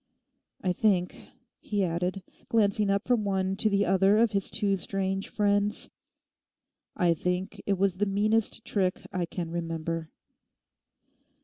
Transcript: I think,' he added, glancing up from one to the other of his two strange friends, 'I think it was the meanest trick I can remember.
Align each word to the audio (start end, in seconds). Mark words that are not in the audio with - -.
I 0.63 0.73
think,' 0.73 1.27
he 1.59 1.83
added, 1.85 2.23
glancing 2.49 2.89
up 2.89 3.05
from 3.07 3.23
one 3.23 3.55
to 3.57 3.69
the 3.69 3.85
other 3.85 4.17
of 4.17 4.31
his 4.31 4.49
two 4.49 4.75
strange 4.75 5.29
friends, 5.29 5.91
'I 6.95 7.13
think 7.13 7.61
it 7.67 7.77
was 7.77 7.97
the 7.97 8.07
meanest 8.07 8.65
trick 8.65 9.03
I 9.13 9.27
can 9.27 9.51
remember. 9.51 10.09